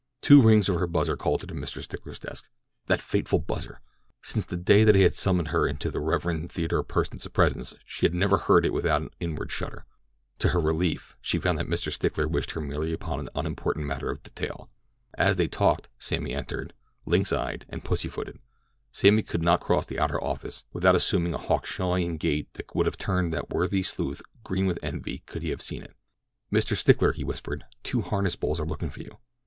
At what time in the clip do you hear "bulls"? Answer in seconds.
28.35-28.59